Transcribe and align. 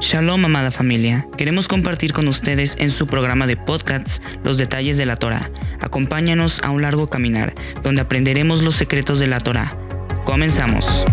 Shalom, 0.00 0.42
amada 0.46 0.70
familia. 0.70 1.28
Queremos 1.36 1.68
compartir 1.68 2.14
con 2.14 2.26
ustedes 2.26 2.76
en 2.78 2.88
su 2.88 3.06
programa 3.06 3.46
de 3.46 3.58
podcasts 3.58 4.22
los 4.42 4.56
detalles 4.56 4.96
de 4.96 5.04
la 5.04 5.16
Torah. 5.16 5.50
Acompáñanos 5.82 6.62
a 6.62 6.70
un 6.70 6.80
largo 6.80 7.08
caminar 7.08 7.52
donde 7.82 8.00
aprenderemos 8.00 8.62
los 8.62 8.76
secretos 8.76 9.20
de 9.20 9.26
la 9.26 9.40
Torah. 9.40 9.76
Comenzamos. 10.24 11.04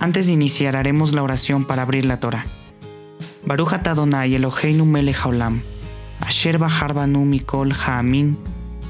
Antes 0.00 0.28
de 0.28 0.32
iniciar, 0.32 0.76
haremos 0.76 1.12
la 1.12 1.22
oración 1.22 1.66
para 1.66 1.82
abrir 1.82 2.06
la 2.06 2.20
Torah. 2.20 2.46
Baruch 3.44 3.74
Adonai 3.74 4.34
Eloheinu 4.34 4.86
melech 4.86 5.26
asher 6.20 6.58
bahar 6.58 6.94
mikol 6.94 7.72
haamin, 7.72 8.36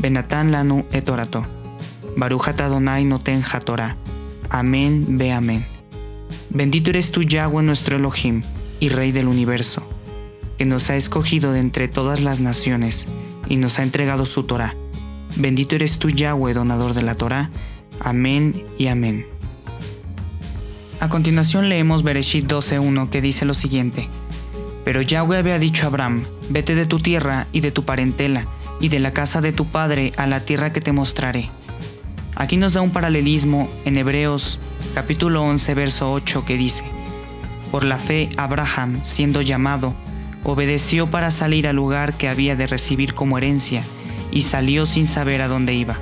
benatan 0.00 0.52
lanu 0.52 0.84
et 0.92 1.08
orato. 1.08 1.42
Baruch 2.16 2.48
Adonai 2.48 3.04
noten 3.04 3.42
hatorah. 3.42 3.96
Amén, 4.50 5.18
ve 5.18 5.32
amén. 5.32 5.64
Bendito 6.50 6.90
eres 6.90 7.12
tú, 7.12 7.22
Yahweh, 7.22 7.62
nuestro 7.62 7.96
Elohim 7.96 8.42
y 8.80 8.88
Rey 8.88 9.12
del 9.12 9.28
universo, 9.28 9.86
que 10.56 10.64
nos 10.64 10.90
ha 10.90 10.96
escogido 10.96 11.52
de 11.52 11.60
entre 11.60 11.88
todas 11.88 12.20
las 12.20 12.40
naciones 12.40 13.06
y 13.48 13.56
nos 13.56 13.78
ha 13.78 13.82
entregado 13.82 14.26
su 14.26 14.44
Torah. 14.44 14.74
Bendito 15.36 15.76
eres 15.76 15.98
tú, 15.98 16.10
Yahweh, 16.10 16.54
donador 16.54 16.94
de 16.94 17.02
la 17.02 17.14
Torah. 17.14 17.50
Amén 18.00 18.64
y 18.78 18.86
amén. 18.86 19.26
A 21.00 21.08
continuación 21.08 21.68
leemos 21.68 22.02
Bereshit 22.02 22.46
12.1 22.46 23.10
que 23.10 23.20
dice 23.20 23.44
lo 23.44 23.54
siguiente. 23.54 24.08
Pero 24.88 25.02
Yahweh 25.02 25.36
había 25.36 25.58
dicho 25.58 25.84
a 25.84 25.88
Abraham, 25.88 26.24
vete 26.48 26.74
de 26.74 26.86
tu 26.86 26.98
tierra 26.98 27.46
y 27.52 27.60
de 27.60 27.70
tu 27.70 27.84
parentela 27.84 28.46
y 28.80 28.88
de 28.88 29.00
la 29.00 29.10
casa 29.10 29.42
de 29.42 29.52
tu 29.52 29.66
padre 29.66 30.14
a 30.16 30.26
la 30.26 30.40
tierra 30.40 30.72
que 30.72 30.80
te 30.80 30.92
mostraré. 30.92 31.50
Aquí 32.34 32.56
nos 32.56 32.72
da 32.72 32.80
un 32.80 32.90
paralelismo 32.90 33.68
en 33.84 33.98
Hebreos 33.98 34.58
capítulo 34.94 35.42
11 35.42 35.74
verso 35.74 36.10
8 36.10 36.46
que 36.46 36.56
dice, 36.56 36.84
Por 37.70 37.84
la 37.84 37.98
fe 37.98 38.30
Abraham, 38.38 39.00
siendo 39.02 39.42
llamado, 39.42 39.94
obedeció 40.42 41.10
para 41.10 41.30
salir 41.30 41.68
al 41.68 41.76
lugar 41.76 42.14
que 42.14 42.30
había 42.30 42.56
de 42.56 42.66
recibir 42.66 43.12
como 43.12 43.36
herencia 43.36 43.82
y 44.32 44.40
salió 44.40 44.86
sin 44.86 45.06
saber 45.06 45.42
a 45.42 45.48
dónde 45.48 45.74
iba. 45.74 45.98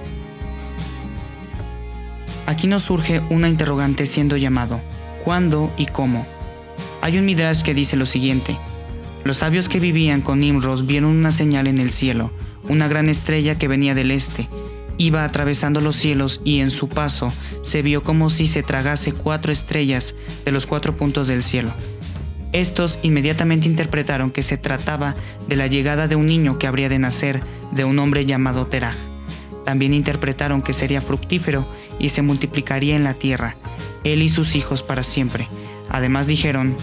Aquí 2.47 2.69
nos 2.69 2.85
surge 2.85 3.21
una 3.31 3.49
interrogante 3.49 4.07
siendo 4.07 4.37
llamado, 4.37 4.81
¿cuándo 5.25 5.73
y 5.77 5.87
cómo? 5.87 6.25
Hay 7.03 7.19
un 7.19 7.25
midrash 7.25 7.63
que 7.63 7.75
dice 7.75 7.97
lo 7.97 8.07
siguiente, 8.07 8.57
los 9.27 9.39
sabios 9.39 9.69
que 9.69 9.81
vivían 9.81 10.21
con 10.21 10.41
Nimrod 10.41 10.85
vieron 10.85 11.11
una 11.11 11.33
señal 11.33 11.67
en 11.67 11.79
el 11.79 11.91
cielo, 11.91 12.31
una 12.69 12.87
gran 12.87 13.09
estrella 13.09 13.59
que 13.59 13.69
venía 13.69 13.95
del 13.95 14.13
este, 14.13 14.49
iba 14.99 15.25
atravesando 15.25 15.81
los 15.81 15.97
cielos 15.97 16.41
y 16.45 16.61
en 16.61 16.71
su 16.71 16.89
paso 16.89 17.33
se 17.63 17.83
vio 17.83 18.03
como 18.03 18.31
si 18.31 18.47
se 18.47 18.63
tragase 18.63 19.13
cuatro 19.13 19.53
estrellas 19.53 20.15
de 20.45 20.53
los 20.53 20.67
cuatro 20.67 20.97
puntos 20.97 21.29
del 21.29 21.43
cielo. 21.43 21.73
Estos 22.53 22.99
inmediatamente 23.03 23.67
interpretaron 23.67 24.31
que 24.31 24.43
se 24.43 24.57
trataba 24.57 25.15
de 25.49 25.57
la 25.57 25.67
llegada 25.67 26.07
de 26.07 26.17
un 26.17 26.27
niño 26.27 26.59
que 26.59 26.67
habría 26.67 26.89
de 26.89 26.99
nacer 26.99 27.41
de 27.73 27.85
un 27.85 27.99
hombre 27.99 28.25
llamado 28.25 28.67
Teraj. 28.67 28.95
También 29.65 29.93
interpretaron 29.93 30.63
que 30.63 30.73
sería 30.73 31.01
fructífero 31.01 31.67
y 31.99 32.11
se 32.11 32.23
multiplicaría 32.23 32.95
en 32.95 33.03
la 33.05 33.15
tierra, 33.15 33.57
él 34.05 34.23
y 34.23 34.29
sus 34.29 34.55
hijos 34.55 34.85
para 34.85 35.03
siempre. 35.03 35.49
Además 35.91 36.29
dijeron, 36.29 36.77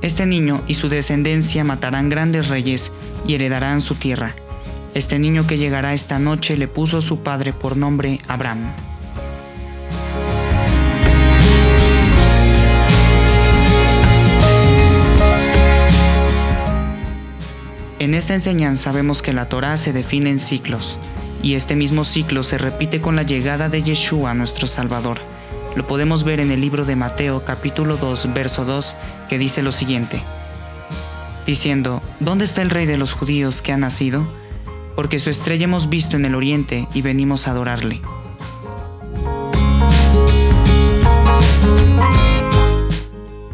este 0.00 0.26
niño 0.26 0.62
y 0.66 0.74
su 0.74 0.88
descendencia 0.88 1.64
matarán 1.64 2.08
grandes 2.08 2.48
reyes 2.48 2.92
y 3.26 3.34
heredarán 3.34 3.80
su 3.80 3.94
tierra. 3.94 4.34
Este 4.94 5.18
niño 5.18 5.46
que 5.46 5.58
llegará 5.58 5.92
esta 5.92 6.18
noche 6.18 6.56
le 6.56 6.68
puso 6.68 7.02
su 7.02 7.22
padre 7.22 7.52
por 7.52 7.76
nombre 7.76 8.20
Abraham. 8.28 8.72
En 17.98 18.14
esta 18.14 18.34
enseñanza 18.34 18.92
vemos 18.92 19.22
que 19.22 19.32
la 19.32 19.48
Torá 19.48 19.76
se 19.76 19.92
define 19.92 20.30
en 20.30 20.38
ciclos, 20.38 20.98
y 21.42 21.54
este 21.54 21.74
mismo 21.74 22.04
ciclo 22.04 22.44
se 22.44 22.56
repite 22.56 23.00
con 23.00 23.16
la 23.16 23.24
llegada 23.24 23.68
de 23.68 23.82
Yeshua, 23.82 24.34
nuestro 24.34 24.68
Salvador. 24.68 25.18
Lo 25.78 25.86
podemos 25.86 26.24
ver 26.24 26.40
en 26.40 26.50
el 26.50 26.60
libro 26.60 26.84
de 26.84 26.96
Mateo 26.96 27.44
capítulo 27.44 27.96
2, 27.96 28.34
verso 28.34 28.64
2, 28.64 28.96
que 29.28 29.38
dice 29.38 29.62
lo 29.62 29.70
siguiente, 29.70 30.20
diciendo, 31.46 32.02
¿Dónde 32.18 32.46
está 32.46 32.62
el 32.62 32.70
rey 32.70 32.84
de 32.84 32.98
los 32.98 33.12
judíos 33.12 33.62
que 33.62 33.72
ha 33.72 33.76
nacido? 33.76 34.26
Porque 34.96 35.20
su 35.20 35.30
estrella 35.30 35.62
hemos 35.62 35.88
visto 35.88 36.16
en 36.16 36.24
el 36.24 36.34
oriente 36.34 36.88
y 36.94 37.02
venimos 37.02 37.46
a 37.46 37.52
adorarle. 37.52 38.00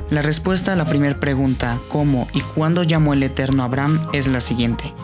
La 0.08 0.22
respuesta 0.22 0.72
a 0.72 0.76
la 0.76 0.86
primera 0.86 1.20
pregunta, 1.20 1.78
¿cómo 1.90 2.26
y 2.32 2.40
cuándo 2.40 2.84
llamó 2.84 3.12
el 3.12 3.22
Eterno 3.22 3.64
Abraham? 3.64 4.00
es 4.14 4.28
la 4.28 4.40
siguiente. 4.40 4.94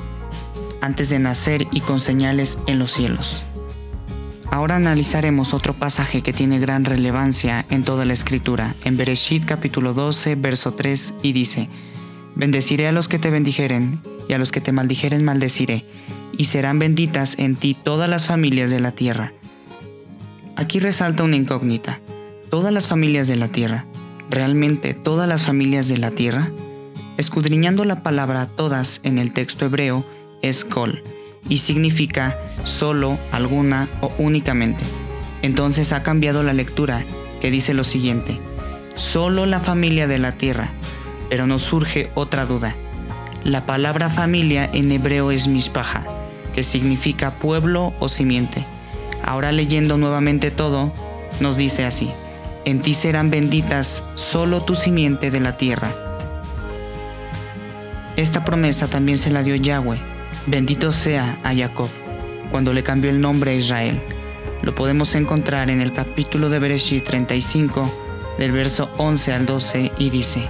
Antes 0.81 1.11
de 1.11 1.19
nacer 1.19 1.67
y 1.71 1.83
con 1.83 2.01
señales 2.01 2.57
en 2.67 2.79
los 2.79 2.93
cielos. 2.93 3.45
Ahora 4.51 4.75
analizaremos 4.75 5.55
otro 5.55 5.75
pasaje 5.75 6.23
que 6.23 6.33
tiene 6.33 6.59
gran 6.59 6.85
relevancia 6.85 7.65
en 7.71 7.85
toda 7.85 8.05
la 8.05 8.13
escritura, 8.13 8.75
en 8.85 8.97
Bereshit 8.97 9.45
capítulo 9.45 9.95
12, 9.95 10.35
verso 10.35 10.75
3, 10.75 11.15
y 11.23 11.33
dice, 11.33 11.69
Bendeciré 12.35 12.89
a 12.89 12.93
los 12.93 13.07
que 13.07 13.21
te 13.21 13.31
bendijeren, 13.31 14.01
y 14.29 14.33
a 14.33 14.39
los 14.39 14.51
que 14.51 14.61
te 14.61 14.73
maldijeren 14.73 15.25
maldeciré, 15.25 15.85
y 16.37 16.47
serán 16.47 16.81
benditas 16.81 17.39
en 17.39 17.55
ti 17.55 17.77
todas 17.81 18.09
las 18.09 18.27
familias 18.27 18.71
de 18.71 18.81
la 18.81 18.91
tierra. 18.91 19.33
Aquí 20.57 20.81
resalta 20.81 21.23
una 21.23 21.37
incógnita. 21.37 22.01
¿Todas 22.51 22.73
las 22.73 22.89
familias 22.89 23.29
de 23.29 23.37
la 23.37 23.49
tierra? 23.49 23.87
¿Realmente 24.31 24.95
todas 24.95 25.29
las 25.29 25.45
familias 25.45 25.89
de 25.89 25.99
la 25.99 26.11
tierra? 26.11 26.51
Escudriñando 27.19 27.85
la 27.85 28.03
palabra 28.03 28.47
todas 28.47 29.01
en 29.05 29.19
el 29.19 29.33
texto 29.33 29.67
hebreo 29.67 30.05
es 30.43 30.65
kol, 30.65 31.05
y 31.49 31.59
significa 31.59 32.37
solo, 32.65 33.19
alguna 33.33 33.89
o 34.01 34.13
únicamente. 34.19 34.85
Entonces 35.43 35.93
ha 35.93 36.03
cambiado 36.03 36.43
la 36.43 36.53
lectura, 36.53 37.05
que 37.41 37.51
dice 37.51 37.75
lo 37.75 37.85
siguiente, 37.85 38.39
solo 38.95 39.47
la 39.47 39.61
familia 39.61 40.07
de 40.07 40.19
la 40.19 40.33
tierra, 40.33 40.73
pero 41.29 41.47
nos 41.47 41.63
surge 41.63 42.11
otra 42.15 42.45
duda. 42.45 42.75
La 43.45 43.65
palabra 43.65 44.11
familia 44.11 44.69
en 44.73 44.93
hebreo 44.93 45.31
es 45.31 45.49
mishpaha, 45.49 46.05
que 46.55 46.63
significa 46.63 47.39
pueblo 47.39 47.95
o 47.99 48.09
simiente. 48.09 48.67
Ahora 49.25 49.53
leyendo 49.53 49.97
nuevamente 49.97 50.51
todo, 50.51 50.93
nos 51.41 51.57
dice 51.57 51.87
así, 51.87 52.11
en 52.65 52.81
ti 52.81 52.93
serán 52.93 53.31
benditas 53.31 54.05
solo 54.15 54.63
tu 54.63 54.77
simiente 54.77 55.31
de 55.31 55.41
la 55.41 55.57
tierra. 55.57 55.89
Esta 58.17 58.45
promesa 58.45 58.89
también 58.89 59.17
se 59.17 59.31
la 59.31 59.43
dio 59.43 59.55
Yahweh, 59.55 59.99
bendito 60.47 60.93
sea 60.93 61.39
a 61.43 61.55
Jacob, 61.55 61.89
cuando 62.51 62.73
le 62.73 62.83
cambió 62.83 63.11
el 63.11 63.21
nombre 63.21 63.53
a 63.53 63.55
Israel. 63.55 64.01
Lo 64.63 64.75
podemos 64.75 65.15
encontrar 65.15 65.71
en 65.71 65.81
el 65.81 65.93
capítulo 65.93 66.49
de 66.51 66.59
Bereshit 66.59 67.05
35, 67.05 67.91
del 68.39 68.53
verso 68.53 68.91
11 68.99 69.33
al 69.33 69.47
12, 69.47 69.93
y 69.99 70.11
dice, 70.11 70.43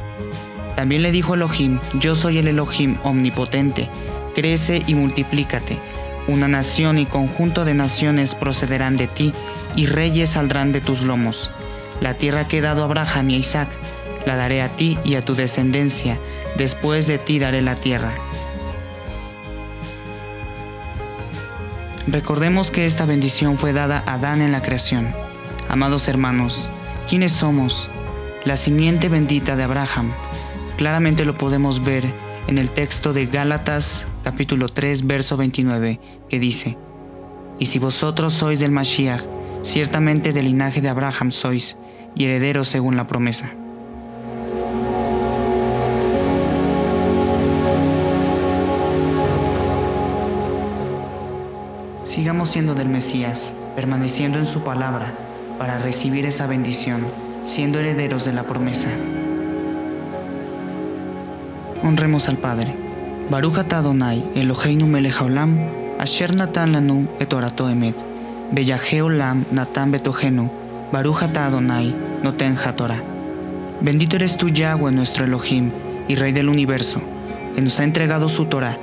También 0.76 1.02
le 1.02 1.12
dijo 1.12 1.34
Elohim, 1.34 1.78
yo 1.94 2.14
soy 2.14 2.38
el 2.38 2.48
Elohim 2.48 2.96
omnipotente, 3.04 3.88
crece 4.34 4.82
y 4.86 4.94
multiplícate. 4.94 5.78
Una 6.28 6.48
nación 6.48 6.98
y 6.98 7.06
conjunto 7.06 7.64
de 7.64 7.74
naciones 7.74 8.34
procederán 8.34 8.96
de 8.96 9.06
ti, 9.06 9.32
y 9.76 9.86
reyes 9.86 10.30
saldrán 10.30 10.72
de 10.72 10.80
tus 10.80 11.02
lomos. 11.02 11.50
La 12.00 12.14
tierra 12.14 12.48
que 12.48 12.58
he 12.58 12.60
dado 12.60 12.82
a 12.82 12.86
Abraham 12.86 13.30
y 13.30 13.34
a 13.34 13.38
Isaac, 13.38 13.68
la 14.26 14.36
daré 14.36 14.62
a 14.62 14.68
ti 14.68 14.98
y 15.04 15.14
a 15.14 15.22
tu 15.22 15.34
descendencia, 15.34 16.18
después 16.56 17.06
de 17.06 17.18
ti 17.18 17.38
daré 17.38 17.62
la 17.62 17.76
tierra. 17.76 18.14
Recordemos 22.06 22.70
que 22.70 22.86
esta 22.86 23.04
bendición 23.04 23.58
fue 23.58 23.72
dada 23.72 24.02
a 24.06 24.14
Adán 24.14 24.40
en 24.40 24.52
la 24.52 24.62
creación. 24.62 25.08
Amados 25.68 26.08
hermanos, 26.08 26.70
¿quiénes 27.08 27.32
somos? 27.32 27.90
La 28.44 28.56
simiente 28.56 29.08
bendita 29.08 29.54
de 29.54 29.64
Abraham. 29.64 30.12
Claramente 30.76 31.24
lo 31.24 31.36
podemos 31.36 31.84
ver 31.84 32.04
en 32.46 32.56
el 32.56 32.70
texto 32.70 33.12
de 33.12 33.26
Gálatas 33.26 34.06
capítulo 34.24 34.68
3 34.68 35.06
verso 35.06 35.36
29 35.36 36.00
que 36.28 36.38
dice, 36.38 36.78
Y 37.58 37.66
si 37.66 37.78
vosotros 37.78 38.32
sois 38.32 38.60
del 38.60 38.70
Mashiach, 38.70 39.22
ciertamente 39.62 40.32
del 40.32 40.46
linaje 40.46 40.80
de 40.80 40.88
Abraham 40.88 41.30
sois, 41.30 41.76
y 42.14 42.24
herederos 42.24 42.68
según 42.68 42.96
la 42.96 43.06
promesa. 43.06 43.52
Sigamos 52.10 52.48
siendo 52.48 52.74
del 52.74 52.88
Mesías, 52.88 53.54
permaneciendo 53.76 54.40
en 54.40 54.46
su 54.46 54.64
palabra, 54.64 55.12
para 55.58 55.78
recibir 55.78 56.26
esa 56.26 56.48
bendición, 56.48 57.06
siendo 57.44 57.78
herederos 57.78 58.24
de 58.24 58.32
la 58.32 58.42
promesa. 58.42 58.88
Honremos 61.84 62.28
al 62.28 62.36
Padre. 62.36 62.74
Baruch 63.30 63.58
Adonai, 63.58 64.24
Eloheinu 64.34 64.88
melech 64.88 65.20
haolam, 65.20 65.56
Asher 66.00 66.34
Natan 66.34 66.72
Lanu 66.72 67.06
Betorato 67.20 67.70
Emet, 67.70 67.94
Bellajeo 68.50 69.08
Natan 69.08 69.92
Betogenu, 69.92 70.50
Barujata 70.90 71.46
Adonai, 71.46 71.94
Noten 72.24 72.56
Hatorah. 72.58 73.00
Bendito 73.82 74.16
eres 74.16 74.36
tú, 74.36 74.48
Yahweh, 74.48 74.90
nuestro 74.90 75.26
Elohim 75.26 75.70
y 76.08 76.16
Rey 76.16 76.32
del 76.32 76.48
universo, 76.48 77.00
que 77.54 77.60
nos 77.60 77.78
ha 77.78 77.84
entregado 77.84 78.28
su 78.28 78.46
Torah, 78.46 78.78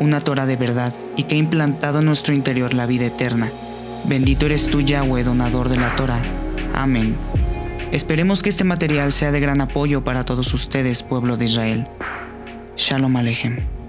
una 0.00 0.20
Torah 0.20 0.46
de 0.46 0.56
verdad, 0.56 0.92
y 1.16 1.24
que 1.24 1.36
ha 1.36 1.38
implantado 1.38 2.00
en 2.00 2.06
nuestro 2.06 2.34
interior 2.34 2.74
la 2.74 2.86
vida 2.86 3.06
eterna. 3.06 3.50
Bendito 4.06 4.46
eres 4.46 4.66
tú, 4.66 4.80
Yahweh, 4.80 5.22
donador 5.22 5.68
de 5.68 5.76
la 5.76 5.94
Torah. 5.94 6.20
Amén. 6.74 7.14
Esperemos 7.92 8.42
que 8.42 8.48
este 8.48 8.64
material 8.64 9.12
sea 9.12 9.30
de 9.30 9.40
gran 9.40 9.60
apoyo 9.60 10.02
para 10.02 10.24
todos 10.24 10.52
ustedes, 10.54 11.02
pueblo 11.02 11.36
de 11.36 11.44
Israel. 11.44 11.86
Shalom 12.76 13.16
Alejem. 13.16 13.79